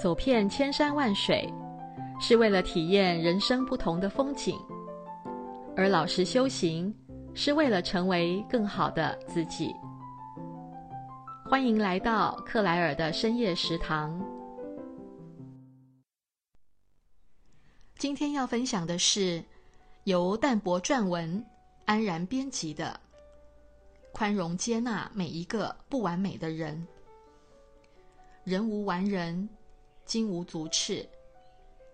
[0.00, 1.46] 走遍千山万水，
[2.18, 4.56] 是为了体验人生不同的风景；
[5.76, 6.94] 而老实修行，
[7.34, 9.70] 是为了成为更好的自己。
[11.44, 14.18] 欢迎来到克莱尔的深夜食堂。
[17.98, 19.44] 今天要分享的是
[20.04, 21.44] 由淡泊撰文、
[21.84, 22.98] 安然编辑的
[24.16, 26.74] 《宽容接纳每一个不完美的人》。
[28.50, 29.46] 人无完人，
[30.10, 31.08] 金无足赤。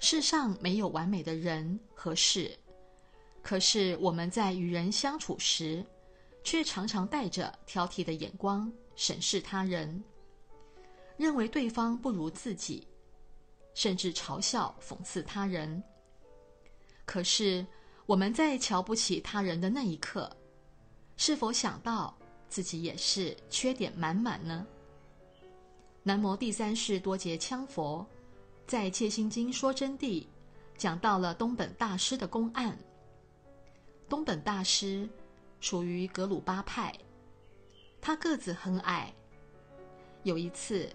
[0.00, 2.58] 世上没有完美的人和事，
[3.40, 5.84] 可是我们在与人相处时，
[6.42, 10.02] 却常常带着挑剔的眼光审视他人，
[11.16, 12.84] 认为对方不如自己，
[13.74, 15.80] 甚至嘲笑讽刺他人。
[17.04, 17.64] 可是
[18.06, 20.28] 我们在瞧不起他人的那一刻，
[21.16, 22.12] 是否想到
[22.48, 24.66] 自己也是缺点满满呢？
[26.02, 28.06] 南无第三世多杰羌佛
[28.66, 30.22] 在《戒心经说真谛》
[30.78, 32.76] 讲到了东本大师的公案。
[34.08, 35.06] 东本大师
[35.60, 36.90] 属于格鲁巴派，
[38.00, 39.14] 他个子很矮。
[40.22, 40.90] 有一次，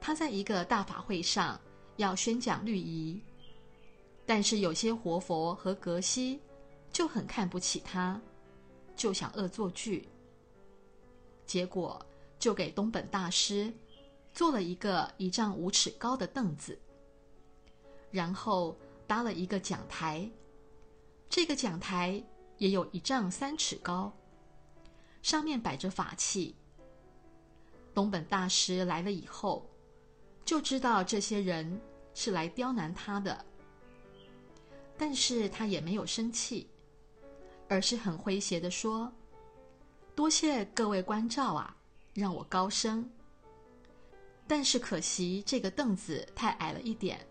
[0.00, 1.60] 他在一个大法会上
[1.96, 3.20] 要宣讲律仪，
[4.24, 6.38] 但是有些活佛和格西
[6.92, 8.20] 就很看不起他，
[8.94, 10.08] 就想恶作剧，
[11.46, 12.00] 结果
[12.38, 13.74] 就给东本大师。
[14.36, 16.78] 做了一个一丈五尺高的凳子，
[18.10, 20.30] 然后搭了一个讲台。
[21.30, 22.22] 这个讲台
[22.58, 24.14] 也有一丈三尺高，
[25.22, 26.54] 上面摆着法器。
[27.94, 29.66] 东本大师来了以后，
[30.44, 31.80] 就知道这些人
[32.12, 33.42] 是来刁难他的，
[34.98, 36.68] 但是他也没有生气，
[37.70, 39.10] 而是很诙谐地说
[40.14, 41.74] ：“多谢各位关照啊，
[42.12, 43.10] 让我高升。”
[44.48, 47.26] 但是可惜，这个凳子太矮了一点。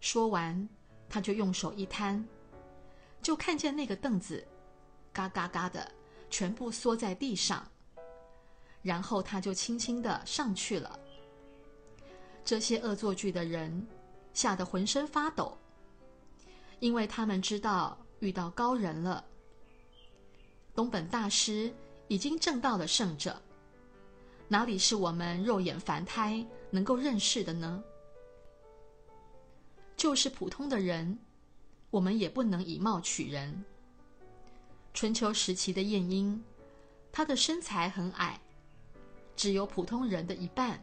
[0.00, 0.68] 说完，
[1.08, 2.22] 他就用手一摊，
[3.22, 4.46] 就看见那个凳子，
[5.12, 5.90] 嘎嘎嘎的，
[6.28, 7.66] 全部缩在地上。
[8.82, 11.00] 然后他就轻轻的上去了。
[12.44, 13.84] 这些恶作剧的人
[14.32, 15.58] 吓得浑身发抖，
[16.78, 19.24] 因为他们知道遇到高人了。
[20.74, 21.74] 东本大师
[22.06, 23.42] 已经证到了圣者。
[24.48, 27.82] 哪里是我们肉眼凡胎能够认识的呢？
[29.96, 31.18] 就是普通的人，
[31.90, 33.64] 我们也不能以貌取人。
[34.94, 36.42] 春秋时期的晏婴，
[37.10, 38.40] 他的身材很矮，
[39.34, 40.80] 只有普通人的一半，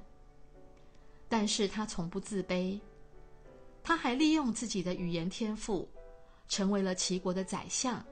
[1.30, 2.80] 但是他从不自卑，
[3.82, 5.88] 他还利用自己的语言天赋，
[6.50, 8.04] 成为了齐国的宰相。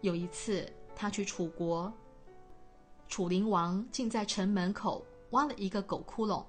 [0.00, 1.92] 有一次，他去楚国。
[3.12, 6.42] 楚灵王竟在城门口挖了一个狗窟窿，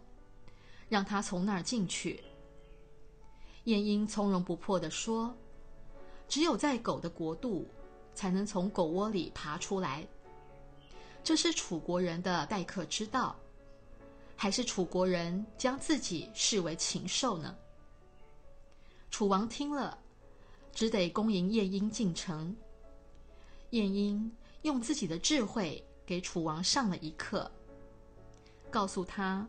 [0.87, 2.23] 让他从那儿进去。
[3.65, 5.35] 晏婴从容不迫地说
[6.29, 7.67] ：“只有在狗的国度，
[8.15, 10.07] 才能从狗窝里爬出来。
[11.21, 13.35] 这是楚国人的待客之道，
[14.33, 17.53] 还是楚国人将自己视为禽兽呢？”
[19.11, 19.97] 楚王听了，
[20.71, 22.55] 只得恭迎晏婴进城。
[23.71, 24.31] 晏婴
[24.61, 25.85] 用自己的智慧。
[26.05, 27.49] 给楚王上了一课，
[28.69, 29.47] 告诉他，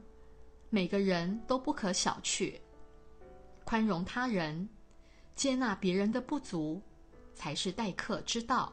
[0.70, 2.60] 每个人都不可小觑，
[3.64, 4.68] 宽容他人，
[5.34, 6.80] 接纳别人的不足，
[7.34, 8.72] 才是待客之道。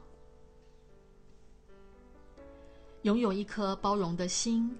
[3.02, 4.78] 拥有一颗包容的心，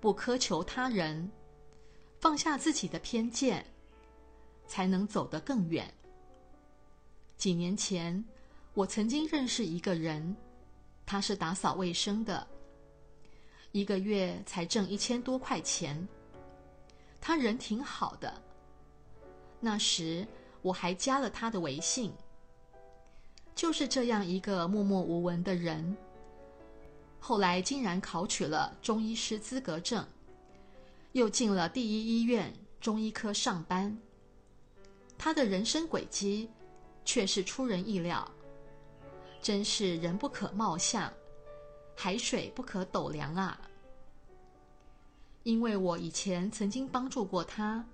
[0.00, 1.28] 不苛求他人，
[2.20, 3.66] 放下自己的偏见，
[4.68, 5.92] 才能走得更远。
[7.36, 8.24] 几年前，
[8.72, 10.36] 我曾经认识一个人。
[11.06, 12.44] 他是打扫卫生的，
[13.70, 16.06] 一个月才挣一千多块钱。
[17.20, 18.42] 他人挺好的，
[19.60, 20.26] 那时
[20.62, 22.12] 我还加了他的微信。
[23.54, 25.96] 就是这样一个默默无闻的人，
[27.18, 30.06] 后来竟然考取了中医师资格证，
[31.12, 33.96] 又进了第一医院中医科上班。
[35.16, 36.50] 他的人生轨迹
[37.04, 38.30] 却是出人意料。
[39.40, 41.12] 真是人不可貌相，
[41.94, 43.60] 海水不可斗量啊！
[45.44, 47.84] 因为我以前曾经帮助过他，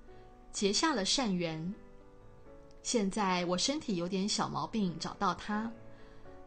[0.53, 1.75] 结下了善缘。
[2.83, 5.71] 现在我身体有点小毛病，找到他，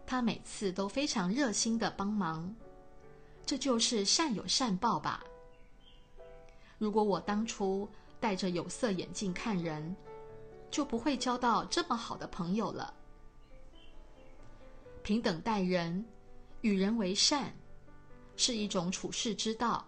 [0.06, 2.54] 他每次都非常热心的帮忙。
[3.46, 5.24] 这就是善有善报吧。
[6.80, 7.88] 如果我当初
[8.20, 9.96] 戴着有色眼镜看人，
[10.72, 12.92] 就不会交到这么好的朋友了。
[15.06, 16.04] 平等待人，
[16.62, 17.54] 与人为善，
[18.36, 19.86] 是一种处世之道。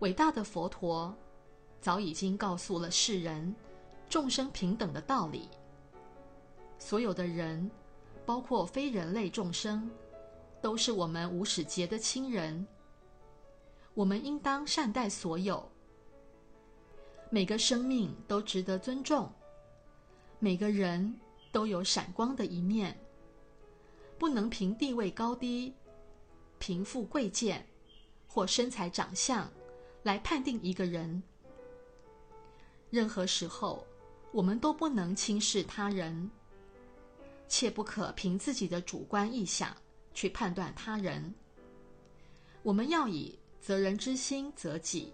[0.00, 1.16] 伟大的佛陀
[1.80, 3.56] 早已经告诉了世人
[4.10, 5.48] 众生平等的道理。
[6.78, 7.70] 所有的人，
[8.26, 9.90] 包括非人类众生，
[10.60, 12.66] 都是我们无始劫的亲人。
[13.94, 15.66] 我们应当善待所有，
[17.30, 19.32] 每个生命都值得尊重，
[20.38, 21.18] 每个人
[21.50, 22.94] 都有闪光的一面，
[24.22, 25.74] 不能凭地位高低、
[26.60, 27.66] 贫富贵贱
[28.28, 29.52] 或身材长相
[30.04, 31.20] 来判定一个人。
[32.88, 33.84] 任何时候，
[34.30, 36.30] 我们都不能轻视他人，
[37.48, 39.76] 切不可凭自己的主观臆想
[40.14, 41.34] 去判断他人。
[42.62, 45.12] 我们要以责人之心责己，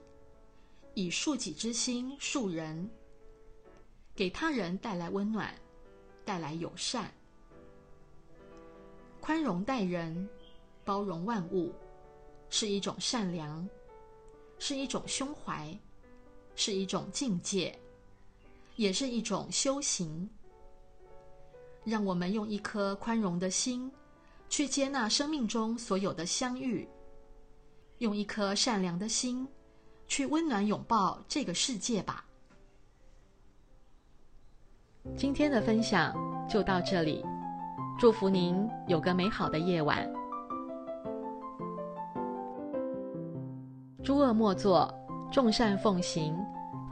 [0.93, 2.91] 以恕己之心恕人，
[4.15, 5.55] 给他人带来温暖，
[6.27, 7.11] 带来友善，
[9.29, 10.27] 宽容待人，
[10.87, 11.71] 包容万物，
[12.49, 13.69] 是一种善良，
[14.59, 15.79] 是一种胸怀，
[16.57, 17.79] 是一种境界，
[18.77, 20.31] 也是一种修行。
[21.85, 23.93] 让我们用一颗宽容的心，
[24.49, 26.89] 去接纳生命中所有的相遇。
[27.99, 29.47] 用一颗善良的心，
[30.07, 32.25] 去温暖拥抱这个世界吧。
[35.19, 36.17] 今天的分享
[36.49, 37.23] 就到这里，
[37.99, 40.09] 祝福您有个美好的夜晚。
[44.05, 44.89] 诸恶莫作，
[45.33, 46.33] 众善奉行，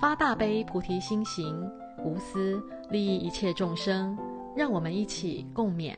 [0.00, 1.56] 发大悲菩提心行，
[2.04, 2.60] 无私
[2.90, 4.18] 利益一切众生。
[4.56, 5.94] 让我们一起共勉。